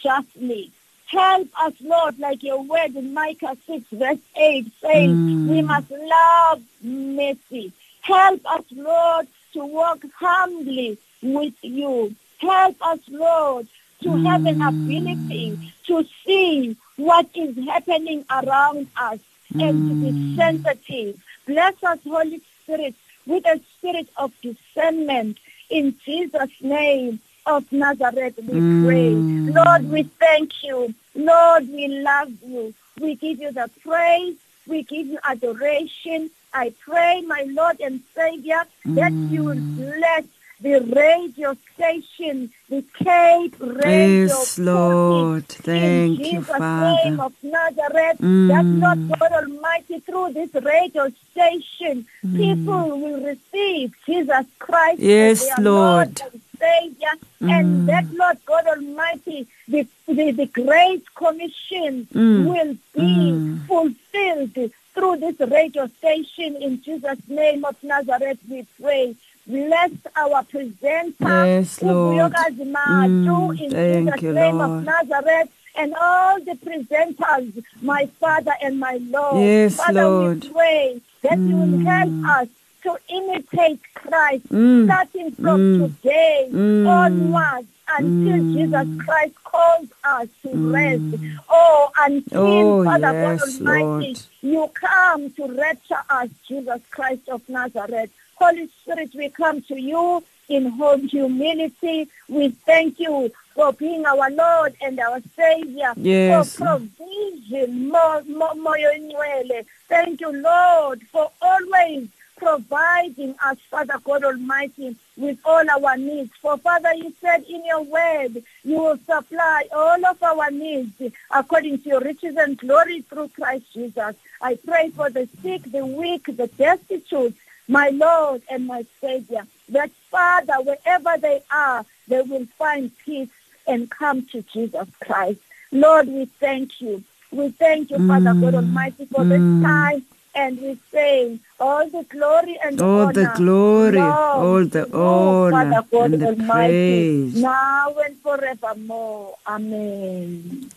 [0.00, 0.70] justly.
[1.06, 5.18] Help us, Lord, like your word in Micah 6, verse 8 says, Mm.
[5.44, 7.72] we must love mercy.
[8.02, 12.14] Help us, Lord, to walk humbly with you.
[12.38, 13.66] Help us, Lord,
[14.02, 19.20] to have an ability to see what is happening around us
[19.60, 21.20] and to be sensitive.
[21.46, 22.94] Bless us, Holy Spirit,
[23.26, 25.38] with a spirit of discernment.
[25.70, 29.24] In Jesus' name of Nazareth, we pray.
[29.46, 30.94] Lord, we thank you.
[31.14, 32.74] Lord, we love you.
[33.00, 34.36] We give you the praise.
[34.66, 36.30] We give you adoration.
[36.52, 38.62] I pray, my Lord and Savior,
[38.94, 40.24] that you will bless
[40.60, 44.26] the radio station, the Cape Radio.
[44.26, 45.44] Yes, Lord.
[45.48, 46.94] Thank in you, Jesus' Father.
[47.04, 48.48] name of Nazareth, Mm.
[48.48, 55.04] that Lord God Almighty, through this radio station, people will receive Jesus Christ Mm.
[55.04, 56.22] Yes, their Lord.
[56.64, 57.08] And Savior,
[57.48, 62.44] and that Lord God Almighty, the, the, the Great Commission Mm.
[62.46, 66.56] will be fulfilled through this radio station.
[66.56, 69.14] In Jesus' name of Nazareth, we pray.
[69.46, 72.32] Bless our presenter, Yes, Lord.
[72.32, 73.70] Mm, in
[74.06, 74.70] Jesus' you, name Lord.
[74.70, 79.42] of Nazareth, and all the presenters, my Father and my Lord.
[79.42, 80.44] Yes, Father, Lord.
[80.44, 82.48] we pray that you will help us
[82.84, 84.84] to imitate Christ, Mm.
[84.84, 85.76] starting from Mm.
[85.78, 86.86] today Mm.
[86.86, 87.68] onwards
[87.98, 88.52] until Mm.
[88.52, 91.02] Jesus Christ calls us to rest.
[91.48, 97.42] Oh, until Oh, Father yes, God Almighty, you come to rapture us, Jesus Christ of
[97.48, 98.10] Nazareth.
[98.36, 102.08] Holy Spirit, we come to you in home humility.
[102.28, 105.92] We thank you for being our Lord and our Savior.
[105.96, 106.56] Yes.
[106.56, 107.88] For provision.
[107.88, 109.64] Mo- mo- moyo.
[109.88, 116.32] Thank you, Lord, for always providing us, Father God Almighty, with all our needs.
[116.40, 120.92] For Father, you said in your word, you will supply all of our needs
[121.30, 124.16] according to your riches and glory through Christ Jesus.
[124.40, 127.34] I pray for the sick, the weak, the destitute,
[127.68, 133.30] my Lord and my Savior, that Father, wherever they are, they will find peace
[133.66, 135.40] and come to Jesus Christ.
[135.72, 137.02] Lord, we thank you.
[137.30, 138.56] We thank you, Father God mm.
[138.56, 139.62] Almighty, for this mm.
[139.62, 140.04] time.
[140.36, 143.12] And we say all the glory and All honor.
[143.12, 147.34] the glory, belongs all the you, honor Father God and the Almighty, praise.
[147.36, 149.36] now and forevermore.
[149.48, 150.70] Amen.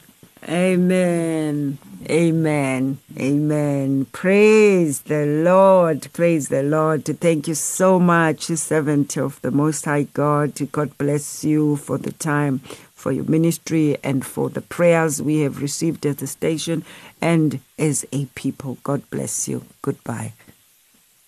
[0.48, 1.78] Amen.
[2.10, 3.00] Amen.
[3.20, 4.06] Amen.
[4.12, 6.08] Praise the Lord.
[6.14, 7.06] Praise the Lord.
[7.06, 10.54] Thank you so much, servant of the Most High God.
[10.72, 12.62] God bless you for the time,
[13.08, 16.84] for your ministry, and for the prayers we have received at the station
[17.22, 18.78] and as a people.
[18.84, 19.64] God bless you.
[19.82, 20.34] Goodbye.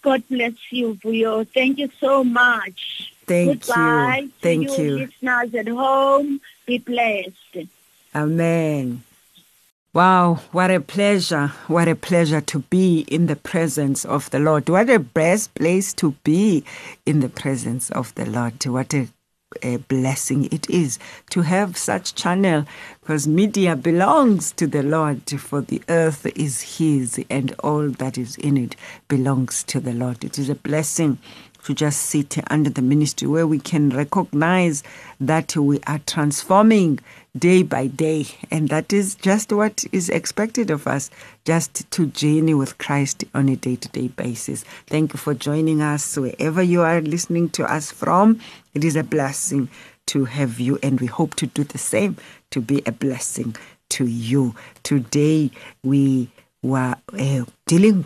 [0.01, 1.47] God bless you, Vuyo.
[1.47, 3.13] Thank you so much.
[3.25, 3.55] Thank you.
[3.55, 4.97] Goodbye to Thank you, you.
[4.97, 6.41] listeners at home.
[6.65, 7.69] Be blessed.
[8.13, 9.03] Amen.
[9.93, 11.47] Wow, what a pleasure.
[11.67, 14.67] What a pleasure to be in the presence of the Lord.
[14.67, 16.65] What a best place to be
[17.05, 18.65] in the presence of the Lord.
[18.65, 19.07] What a,
[19.63, 22.65] a blessing it is to have such channel
[23.01, 28.35] because media belongs to the Lord for the earth is his and all that is
[28.37, 28.75] in it
[29.07, 30.23] belongs to the Lord.
[30.23, 31.17] It is a blessing
[31.63, 34.83] to just sit under the ministry where we can recognize
[35.19, 36.99] that we are transforming
[37.37, 38.25] day by day.
[38.49, 41.09] And that is just what is expected of us,
[41.45, 44.63] just to journey with Christ on a day to day basis.
[44.87, 48.39] Thank you for joining us wherever you are listening to us from.
[48.73, 49.69] It is a blessing
[50.07, 52.17] to have you, and we hope to do the same
[52.49, 53.55] to be a blessing
[53.89, 54.55] to you.
[54.83, 55.51] Today,
[55.83, 56.29] we
[56.61, 58.05] were uh, dealing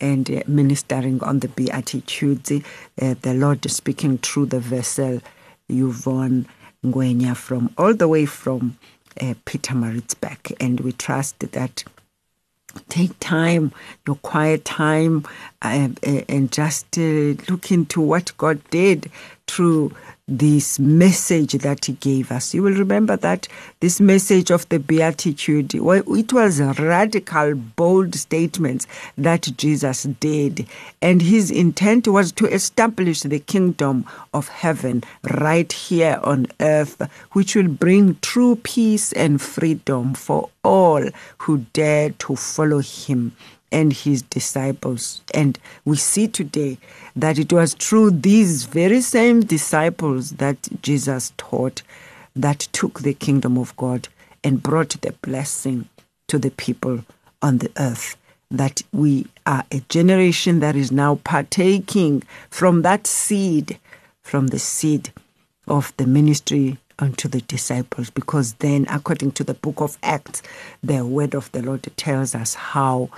[0.00, 5.20] and uh, ministering on the Beatitudes, uh, the Lord speaking through the vessel
[5.68, 6.46] Yvonne
[6.84, 8.78] Ngwenya from all the way from
[9.20, 10.56] uh, Pietermaritzburg.
[10.60, 11.84] And we trust that
[12.88, 13.72] take time,
[14.06, 15.24] your quiet time,
[15.62, 19.10] uh, uh, and just uh, look into what God did
[19.46, 19.92] through
[20.28, 22.52] this message that he gave us.
[22.52, 23.46] You will remember that
[23.78, 30.66] this message of the Beatitude, it was radical, bold statements that Jesus did.
[31.00, 34.04] And his intent was to establish the kingdom
[34.34, 35.04] of heaven
[35.40, 37.00] right here on earth,
[37.32, 43.32] which will bring true peace and freedom for all who dare to follow him
[43.76, 45.20] and his disciples.
[45.34, 46.78] And we see today
[47.14, 51.82] that it was through these very same disciples that Jesus taught
[52.34, 54.08] that took the kingdom of God
[54.42, 55.90] and brought the blessing
[56.28, 57.04] to the people
[57.42, 58.16] on the earth.
[58.50, 63.78] That we are a generation that is now partaking from that seed,
[64.22, 65.12] from the seed
[65.68, 70.40] of the ministry unto the disciples, because then, according to the book of Acts,
[70.82, 73.10] the word of the Lord tells us how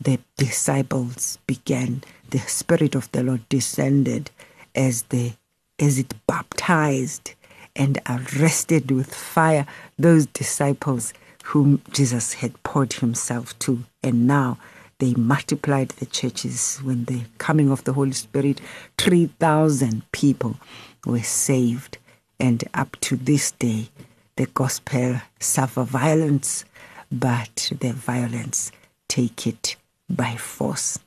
[0.00, 2.02] the disciples began.
[2.30, 4.30] The Spirit of the Lord descended
[4.74, 5.32] as the
[5.78, 7.34] as it baptized
[7.74, 9.66] and arrested with fire
[9.98, 11.12] those disciples
[11.44, 13.84] whom Jesus had poured himself to.
[14.02, 14.58] And now
[14.98, 18.60] they multiplied the churches when the coming of the Holy Spirit,
[18.98, 20.56] 3,000 people
[21.04, 21.98] were saved.
[22.40, 23.88] And up to this day,
[24.36, 26.64] the gospel suffer violence,
[27.12, 28.72] but the violence
[29.08, 29.76] take it
[30.08, 30.98] by force.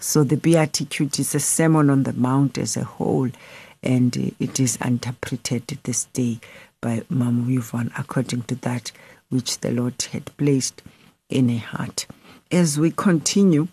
[0.00, 3.30] So the Beatitude is a sermon on the mount as a whole,
[3.82, 6.40] and it is interpreted this day
[6.80, 8.92] by Mam Yvonne according to that
[9.30, 10.82] which the Lord had placed
[11.28, 12.06] in a heart.
[12.50, 13.68] As we continue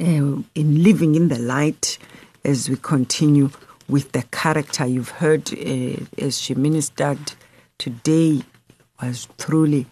[0.00, 1.98] uh, in living in the light,
[2.44, 3.50] as we continue
[3.88, 7.32] with the character you've heard uh, as she ministered
[7.78, 8.42] today
[9.00, 9.86] was truly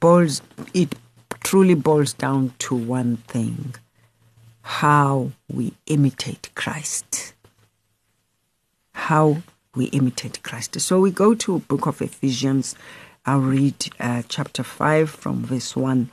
[0.00, 0.42] boils
[0.74, 0.94] it
[1.42, 3.74] truly boils down to one thing
[4.62, 7.34] how we imitate Christ.
[8.94, 9.42] How
[9.74, 10.80] we imitate Christ.
[10.80, 12.74] So we go to book of Ephesians.
[13.26, 16.10] I'll read uh, chapter 5 from verse 1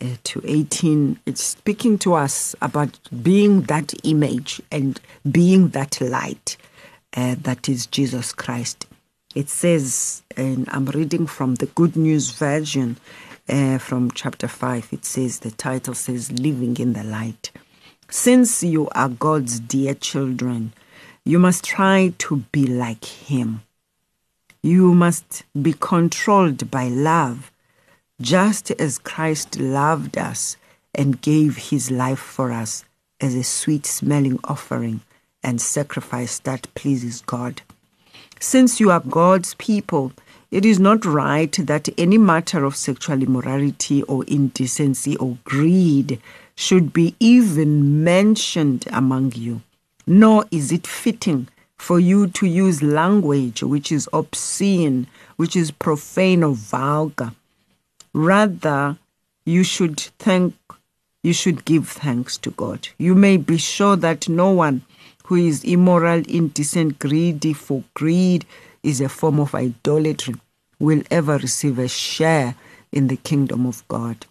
[0.00, 1.18] uh, to 18.
[1.26, 6.56] It's speaking to us about being that image and being that light
[7.16, 8.85] uh, that is Jesus Christ.
[9.36, 12.96] It says, and I'm reading from the Good News Version,
[13.46, 14.88] uh, from chapter 5.
[14.92, 17.50] It says, the title says, Living in the Light.
[18.08, 20.72] Since you are God's dear children,
[21.22, 23.60] you must try to be like Him.
[24.62, 27.52] You must be controlled by love,
[28.18, 30.56] just as Christ loved us
[30.94, 32.86] and gave His life for us
[33.20, 35.02] as a sweet smelling offering
[35.42, 37.60] and sacrifice that pleases God.
[38.40, 40.12] Since you are God's people,
[40.50, 46.20] it is not right that any matter of sexual immorality or indecency or greed
[46.54, 49.62] should be even mentioned among you,
[50.06, 56.42] nor is it fitting for you to use language which is obscene, which is profane
[56.42, 57.32] or vulgar.
[58.12, 58.96] Rather,
[59.44, 60.54] you should thank
[61.22, 62.88] you should give thanks to God.
[62.98, 64.82] You may be sure that no one
[65.26, 68.44] who is immoral, indecent, greedy for greed
[68.82, 70.34] is a form of idolatry
[70.78, 72.54] will ever receive a share
[72.92, 74.24] in the kingdom of God.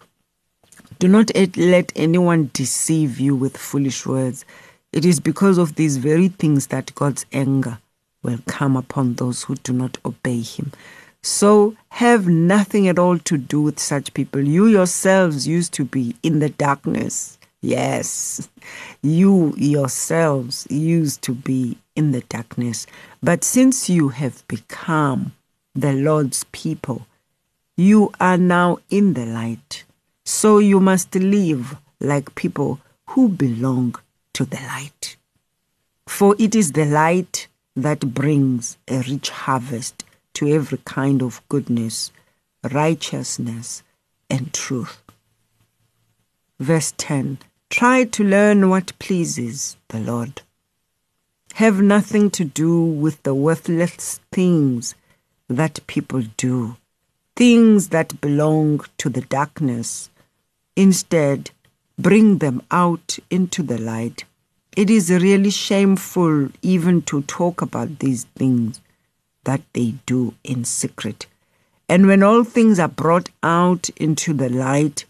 [1.00, 4.46] Do not let anyone deceive you with foolish words.
[4.94, 7.80] It is because of these very things that God's anger
[8.24, 10.72] will come upon those who do not obey Him.
[11.22, 14.42] So have nothing at all to do with such people.
[14.42, 17.35] You yourselves used to be in the darkness.
[17.66, 18.48] Yes,
[19.02, 22.86] you yourselves used to be in the darkness.
[23.24, 25.34] But since you have become
[25.74, 27.08] the Lord's people,
[27.76, 29.84] you are now in the light.
[30.24, 33.96] So you must live like people who belong
[34.34, 35.18] to the light.
[36.06, 40.04] For it is the light that brings a rich harvest
[40.36, 42.12] to every kind of goodness,
[42.72, 43.82] righteousness,
[44.30, 45.02] and truth.
[46.60, 50.42] Verse 10 Try to learn what pleases the Lord.
[51.56, 54.96] Have nothing to do with the worthless things
[55.50, 56.78] that people do,
[57.36, 60.10] things that belong to the darkness.
[60.76, 61.52] Instead,
[61.98, 64.26] bring them out into the light.
[64.76, 68.82] It is really shameful even to talk about these things
[69.46, 71.28] that they do in secret.
[71.88, 75.06] And when all things are brought out into the light,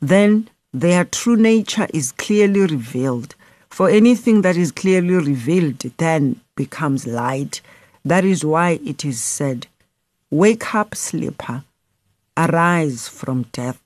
[0.00, 3.36] then their true nature is clearly revealed.
[3.70, 7.60] For anything that is clearly revealed then becomes light.
[8.04, 9.68] That is why it is said,
[10.30, 11.62] Wake up, sleeper,
[12.36, 13.80] arise from death,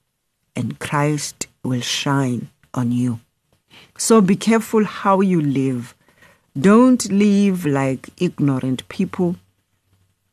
[0.57, 3.21] and Christ will shine on you.
[3.99, 5.95] So be careful how you live.
[6.59, 9.37] Don't live like ignorant people,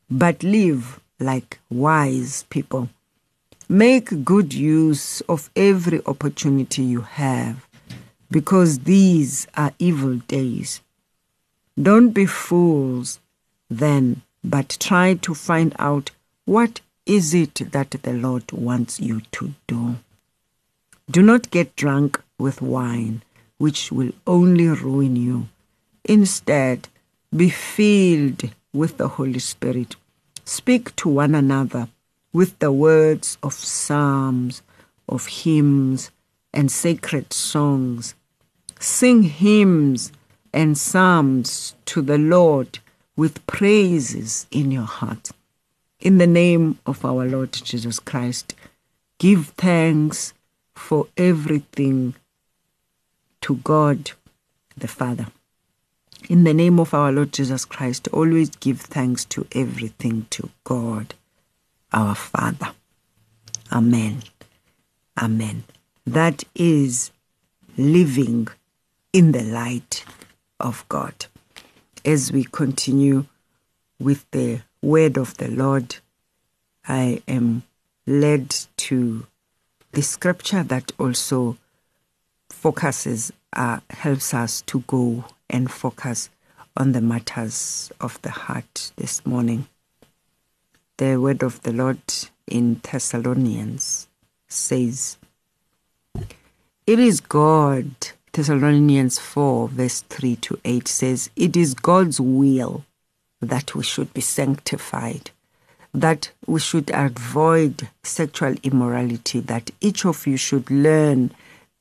[0.10, 2.88] but live like wise people.
[3.68, 7.68] Make good use of every opportunity you have
[8.30, 10.82] because these are evil days.
[11.82, 13.20] Don't be fools
[13.68, 16.12] then, but try to find out
[16.46, 19.96] what is it that the Lord wants you to do.
[21.10, 23.24] Do not get drunk with wine,
[23.58, 25.48] which will only ruin you.
[26.04, 26.88] Instead,
[27.36, 28.44] be filled
[28.74, 29.96] with the Holy Spirit.
[30.46, 31.88] Speak to one another
[32.36, 34.62] with the words of psalms,
[35.08, 36.12] of hymns,
[36.54, 38.14] and sacred songs.
[38.78, 40.12] Sing hymns
[40.52, 42.80] and psalms to the Lord
[43.16, 45.30] with praises in your heart.
[46.02, 48.54] In the name of our Lord Jesus Christ,
[49.18, 50.34] give thanks
[50.74, 52.16] for everything
[53.40, 54.12] to God
[54.76, 55.28] the Father.
[56.28, 61.14] In the name of our Lord Jesus Christ, always give thanks to everything to God
[61.96, 62.72] our Father.
[63.72, 64.22] Amen.
[65.20, 65.64] Amen.
[66.06, 67.12] That is
[67.78, 68.50] living
[69.14, 70.04] in the light
[70.60, 71.26] of God.
[72.04, 73.26] As we continue
[74.00, 75.96] with the word of the Lord,
[76.88, 77.64] I am
[78.06, 79.26] led to
[79.94, 81.58] the scripture that also
[82.50, 86.30] focuses, uh, helps us to go and focus
[86.78, 89.68] on the matters of the heart this morning.
[90.98, 92.00] The word of the Lord
[92.48, 94.08] in Thessalonians
[94.48, 95.18] says,
[96.88, 97.92] It is God,
[98.32, 102.86] Thessalonians 4, verse 3 to 8 says, It is God's will
[103.42, 105.32] that we should be sanctified,
[105.94, 111.32] that we should avoid sexual immorality, that each of you should learn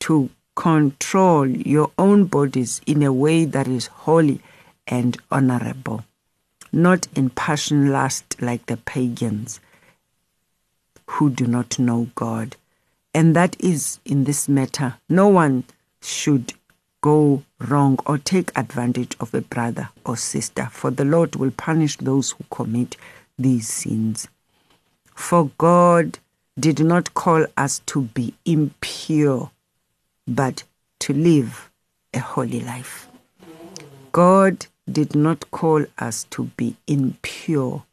[0.01, 4.41] to control your own bodies in a way that is holy
[4.89, 6.05] and honorable,
[6.75, 9.61] not in passion lust like the pagans
[11.07, 12.57] who do not know God.
[13.15, 15.65] And that is in this matter, no one
[16.03, 16.53] should
[17.01, 21.97] go wrong or take advantage of a brother or sister, for the Lord will punish
[21.99, 22.97] those who commit
[23.39, 24.27] these sins.
[25.15, 26.19] For God
[26.59, 29.51] did not call us to be impure
[30.27, 30.65] but
[31.01, 31.71] to live
[32.13, 33.09] a holy life.
[34.13, 37.85] God did not call us to be impure,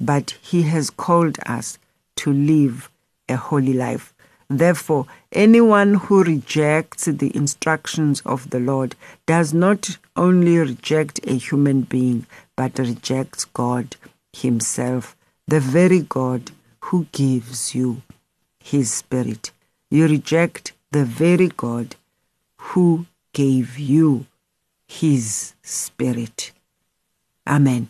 [0.00, 1.78] but He has called us
[2.16, 2.90] to live
[3.28, 4.12] a holy life.
[4.50, 8.96] Therefore, anyone who rejects the instructions of the Lord
[9.26, 13.96] does not only reject a human being, but rejects God
[14.32, 15.16] Himself,
[15.46, 16.50] the very God
[16.80, 18.02] who gives you
[18.58, 19.50] His Spirit.
[19.90, 21.96] You reject the very God
[22.56, 24.26] who gave you
[24.88, 26.50] his spirit.
[27.46, 27.88] Amen.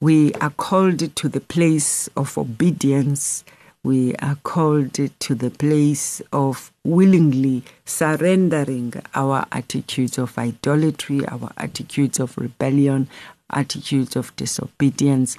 [0.00, 3.42] We are called to the place of obedience.
[3.82, 12.20] We are called to the place of willingly surrendering our attitudes of idolatry, our attitudes
[12.20, 13.08] of rebellion,
[13.50, 15.38] attitudes of disobedience,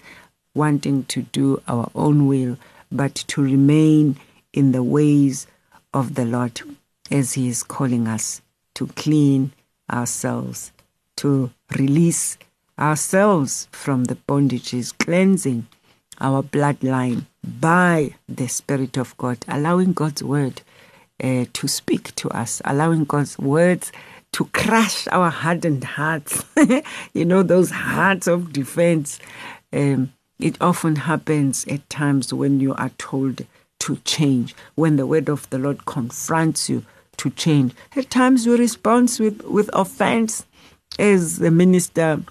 [0.55, 2.57] wanting to do our own will,
[2.91, 4.18] but to remain
[4.51, 5.47] in the ways
[5.93, 6.61] of the Lord
[7.11, 8.41] as He is calling us
[8.74, 9.51] to clean
[9.91, 10.71] ourselves,
[11.17, 12.38] to release
[12.77, 15.67] ourselves from the bondages, cleansing
[16.19, 20.61] our bloodline by the Spirit of God, allowing God's word
[21.23, 23.91] uh, to speak to us, allowing God's words
[24.33, 26.43] to crush our hardened hearts.
[27.13, 29.19] you know, those hearts of defense.
[29.71, 33.45] Um, it often happens at times when you are told
[33.79, 36.86] to change, when the word of the Lord confronts you
[37.18, 37.74] to change.
[37.95, 40.45] At times we respond with, with offense,
[40.97, 42.22] as the minister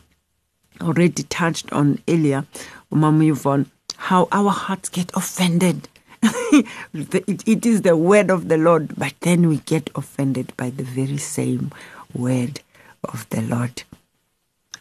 [0.81, 2.47] already touched on earlier,
[2.91, 5.89] Mama Yvonne, how our hearts get offended.
[6.23, 10.85] it, it is the word of the Lord, but then we get offended by the
[10.85, 11.71] very same
[12.15, 12.61] word
[13.03, 13.83] of the Lord.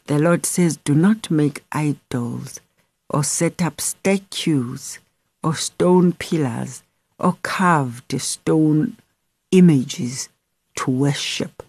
[0.07, 2.59] The Lord says, Do not make idols
[3.09, 4.99] or set up statues
[5.43, 6.83] or stone pillars
[7.19, 8.97] or carved stone
[9.53, 10.29] images
[10.75, 11.63] to worship.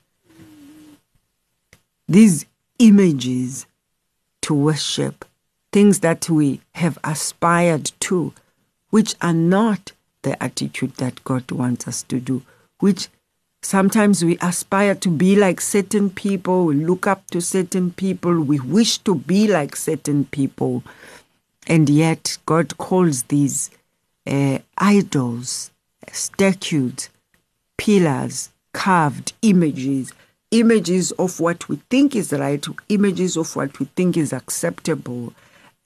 [2.08, 2.46] These
[2.78, 3.66] images
[4.42, 5.24] to worship,
[5.70, 8.32] things that we have aspired to,
[8.90, 12.42] which are not the attitude that God wants us to do,
[12.78, 13.08] which
[13.60, 18.60] sometimes we aspire to be like certain people, we look up to certain people, we
[18.60, 20.82] wish to be like certain people.
[21.66, 23.70] And yet, God calls these
[24.26, 25.70] uh, idols,
[26.12, 27.10] statues,
[27.76, 30.12] pillars, carved images,
[30.50, 35.32] images of what we think is right, images of what we think is acceptable,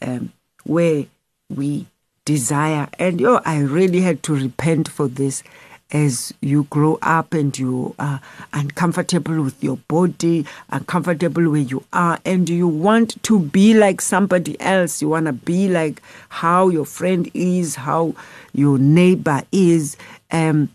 [0.03, 0.32] um,
[0.64, 1.07] where
[1.49, 1.86] we
[2.24, 2.89] desire.
[2.99, 5.43] And oh, I really had to repent for this
[5.91, 8.20] as you grow up and you are
[8.53, 14.61] uncomfortable with your body, uncomfortable where you are, and you want to be like somebody
[14.61, 15.01] else.
[15.01, 18.14] You want to be like how your friend is, how
[18.53, 19.97] your neighbor is,
[20.30, 20.68] um,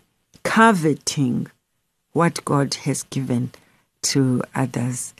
[0.44, 1.48] coveting
[2.12, 3.50] what God has given
[4.02, 5.14] to others.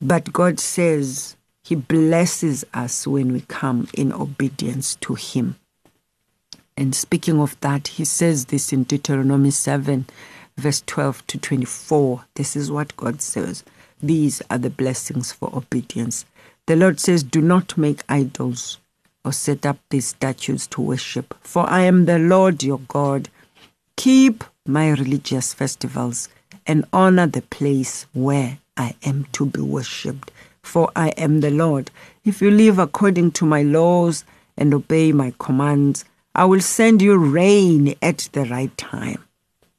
[0.00, 5.56] But God says He blesses us when we come in obedience to Him.
[6.76, 10.06] And speaking of that, he says this in Deuteronomy 7,
[10.56, 12.24] verse 12 to 24.
[12.34, 13.62] This is what God says.
[14.02, 16.24] These are the blessings for obedience.
[16.66, 18.78] The Lord says, Do not make idols
[19.24, 23.28] or set up these statues to worship, for I am the Lord your God.
[24.02, 26.28] Keep my religious festivals
[26.66, 31.92] and honor the place where I am to be worshipped, for I am the Lord.
[32.24, 34.24] If you live according to my laws
[34.56, 39.22] and obey my commands, I will send you rain at the right time.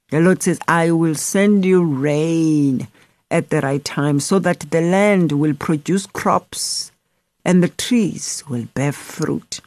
[0.10, 2.88] The Lord says, I will send you rain
[3.30, 6.94] at the right time so that the land will produce crops
[7.44, 9.60] and the trees will bear fruit.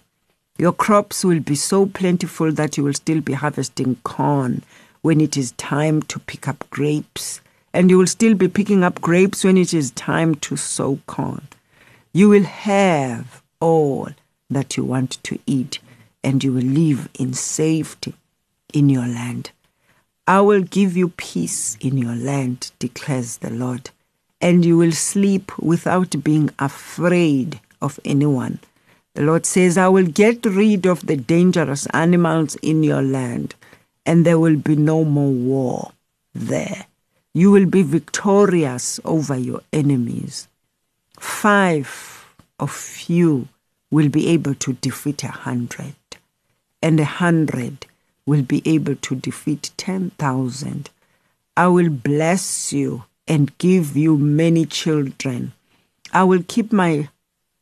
[0.59, 4.63] Your crops will be so plentiful that you will still be harvesting corn
[5.03, 7.41] when it is time to pick up grapes,
[7.75, 11.47] and you will still be picking up grapes when it is time to sow corn.
[12.13, 14.09] You will have all
[14.49, 15.81] that you want to eat
[16.25, 18.15] and you will live in safety
[18.73, 19.51] in your land.
[20.27, 23.91] I will give you peace in your land, declares the Lord,
[24.41, 28.59] and you will sleep without being afraid of anyone.
[29.17, 33.55] The Lord says, I will get rid of the dangerous animals in your land,
[34.05, 35.93] and there will be no more war
[36.35, 36.85] there.
[37.33, 40.49] You will be victorious over your enemies.
[41.19, 42.27] Five
[42.61, 43.49] of you
[43.91, 45.95] will be able to defeat a hundred
[46.83, 47.87] and a hundred
[48.27, 50.91] will be able to defeat 10,000.
[51.57, 55.53] I will bless you and give you many children.
[56.13, 57.09] I will keep my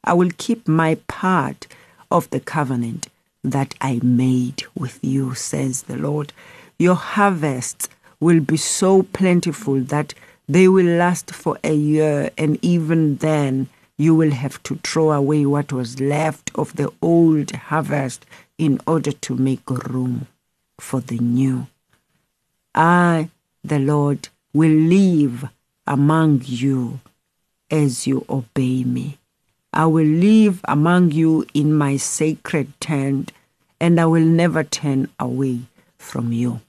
[0.04, 1.66] I will keep my part
[2.10, 3.08] of the covenant
[3.42, 6.32] that I made with you, says the Lord.
[6.78, 7.88] Your harvests
[8.20, 10.14] will be so plentiful that
[10.48, 15.46] they will last for a year, and even then you will have to throw away
[15.46, 18.26] what was left of the old harvest
[18.58, 20.26] in order to make room
[20.78, 21.66] for the new.
[22.74, 23.30] I,
[23.62, 25.48] the Lord, will live
[25.86, 27.00] among you
[27.70, 29.18] as you obey me.
[29.76, 33.32] I will live among you in my sacred tent,
[33.80, 35.62] and I will never turn away
[35.98, 36.60] from you.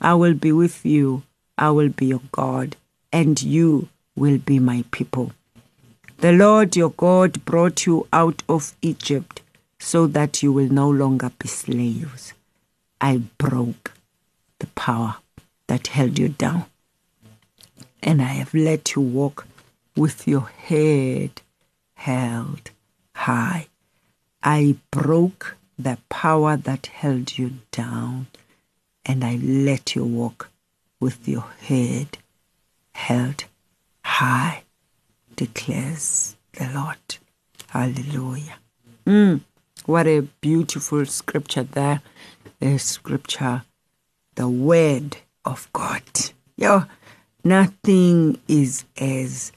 [0.00, 1.22] I will be with you,
[1.56, 2.74] I will be your God,
[3.12, 5.30] and you will be my people.
[6.16, 9.40] The Lord your God brought you out of Egypt
[9.78, 12.34] so that you will no longer be slaves.
[13.00, 13.92] I broke
[14.58, 15.18] the power
[15.68, 16.64] that held you down,
[18.02, 19.46] and I have let you walk
[19.94, 21.40] with your head
[21.98, 22.70] held
[23.14, 23.66] high.
[24.42, 28.28] I broke the power that held you down,
[29.04, 30.50] and I let you walk
[31.00, 32.18] with your head
[32.92, 33.44] held
[34.04, 34.62] high,
[35.36, 37.18] declares the Lord.
[37.68, 38.58] Hallelujah.
[39.06, 39.40] Mm.
[39.86, 42.02] What a beautiful scripture there.
[42.60, 43.62] The scripture,
[44.34, 46.02] the word of God.
[46.56, 46.84] Yo,
[47.44, 49.52] nothing is as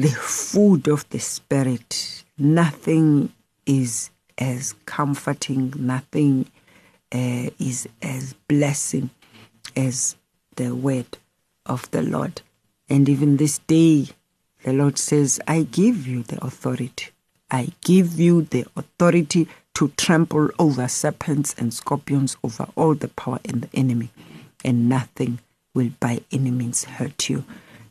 [0.00, 2.24] the food of the spirit.
[2.38, 3.32] Nothing
[3.66, 5.74] is as comforting.
[5.76, 6.46] Nothing
[7.12, 9.10] uh, is as blessing
[9.76, 10.16] as
[10.56, 11.18] the word
[11.66, 12.40] of the Lord.
[12.88, 14.06] And even this day,
[14.62, 17.08] the Lord says, I give you the authority.
[17.50, 23.40] I give you the authority to trample over serpents and scorpions, over all the power
[23.44, 24.10] in the enemy,
[24.64, 25.40] and nothing
[25.74, 27.44] will by any means hurt you.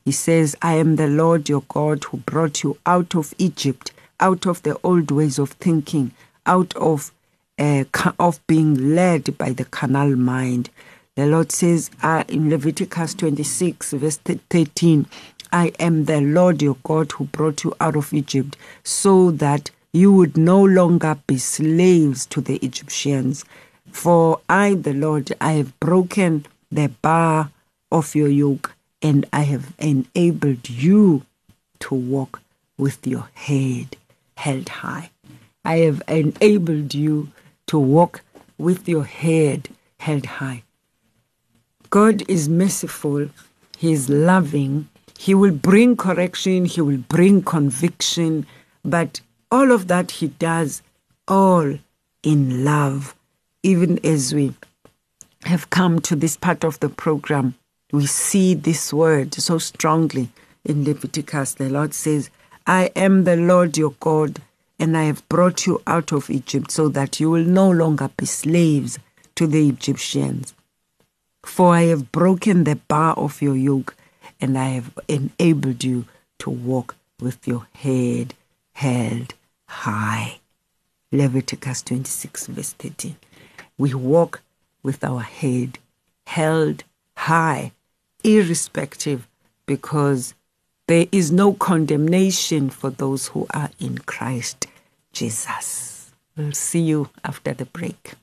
[0.10, 4.47] He says, I am the Lord your God who brought you out of Egypt, out
[4.47, 6.14] of the old ways of thinking,
[6.47, 7.12] out of
[7.60, 7.84] uh,
[8.18, 10.72] of being led by the carnal mind.
[11.14, 15.05] The Lord says uh, in Leviticus 26, verse 13,
[15.53, 20.12] I am the Lord your God who brought you out of Egypt, so that you
[20.12, 23.45] would no longer be slaves to the Egyptians.
[23.91, 27.51] For I, the Lord, I have broken the bar
[27.91, 31.26] of your yoke, and I have enabled you
[31.80, 32.41] to walk
[32.78, 33.97] with your head
[34.36, 35.12] held high.
[35.64, 37.32] I have enabled you
[37.68, 38.22] to walk
[38.58, 39.70] with your head
[40.00, 40.64] held high.
[41.89, 43.30] God is merciful,
[43.78, 48.45] He is loving, He will bring correction, He will bring conviction,
[48.84, 49.22] but
[49.52, 50.82] all of that He does
[51.28, 51.78] all
[52.24, 53.16] in love.
[53.64, 54.54] Even as we
[55.43, 57.56] have come to this part of the program,
[57.92, 60.30] we see this word so strongly
[60.64, 61.56] in Leviticus.
[61.56, 62.30] The Lord says,
[62.68, 64.42] I am the Lord your God,
[64.78, 68.26] and I have brought you out of Egypt so that you will no longer be
[68.26, 69.00] slaves
[69.36, 70.54] to the Egyptians.
[71.44, 73.96] For I have broken the bar of your yoke,
[74.40, 76.06] and I have enabled you
[76.40, 78.36] to walk with your head
[78.74, 79.34] held
[79.68, 80.40] high.
[81.12, 83.16] Leviticus 26, verse 13.
[83.78, 84.42] We walk
[84.84, 85.80] with our head
[86.28, 86.84] held
[87.18, 87.72] high,
[88.24, 89.28] irrespective,
[89.66, 90.34] because
[90.88, 94.68] there is no condemnation for those who are in Christ
[95.14, 96.12] Jesus.
[96.36, 98.14] We'll see you after the break.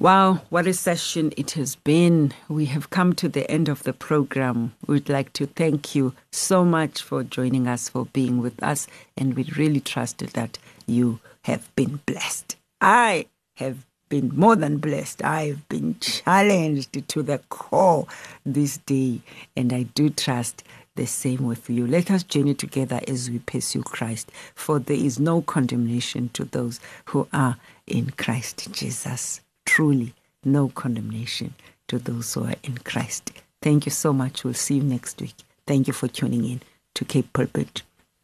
[0.00, 2.32] Wow, what a session it has been.
[2.48, 4.74] We have come to the end of the program.
[4.86, 8.86] We'd like to thank you so much for joining us, for being with us,
[9.16, 12.54] and we really trust that you have been blessed.
[12.80, 13.26] I
[13.56, 15.22] have been more than blessed.
[15.24, 18.06] I've been challenged to the core
[18.44, 19.20] this day,
[19.56, 21.86] and I do trust the same with you.
[21.86, 26.80] Let us journey together as we pursue Christ, for there is no condemnation to those
[27.06, 27.56] who are
[27.86, 31.54] in Christ Jesus truly no condemnation
[31.88, 33.32] to those who are in Christ.
[33.60, 34.42] Thank you so much.
[34.42, 35.34] We'll see you next week.
[35.66, 36.60] Thank you for tuning in
[36.94, 37.82] to K Pulpit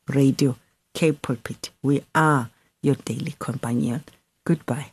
[0.08, 0.56] Radio.
[0.94, 1.70] K Pulpit.
[1.82, 2.50] We are
[2.82, 4.04] your daily companion.
[4.44, 4.92] Goodbye.